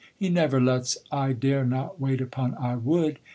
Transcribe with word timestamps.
He 0.17 0.29
never 0.29 0.59
lets 0.59 0.97
I 1.11 1.31
dare 1.33 1.63
not 1.63 2.01
wait 2.01 2.21
upon 2.21 2.55
I 2.55 2.75
would. 2.75 3.19